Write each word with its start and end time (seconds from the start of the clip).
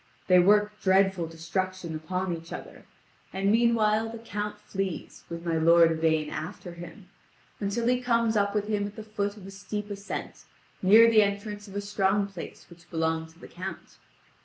They 0.25 0.39
work 0.39 0.81
dreadful 0.81 1.27
destruction 1.27 1.93
upon 1.93 2.35
each 2.35 2.51
other; 2.51 2.85
and 3.31 3.51
meanwhile 3.51 4.09
the 4.09 4.17
Count 4.17 4.59
flees 4.59 5.25
with 5.29 5.45
my 5.45 5.59
lord 5.59 5.91
Yvain 5.91 6.31
after 6.31 6.71
him, 6.73 7.07
until 7.59 7.85
he 7.85 8.01
comes 8.01 8.35
up 8.35 8.55
with 8.55 8.67
him 8.67 8.87
at 8.87 8.95
the 8.95 9.03
foot 9.03 9.37
of 9.37 9.45
a 9.45 9.51
steep 9.51 9.91
ascent, 9.91 10.45
near 10.81 11.07
the 11.07 11.21
entrance 11.21 11.67
of 11.67 11.75
a 11.75 11.81
strong 11.81 12.25
place 12.25 12.65
which 12.67 12.89
belonged 12.89 13.29
to 13.29 13.39
the 13.39 13.47
Count. 13.47 13.99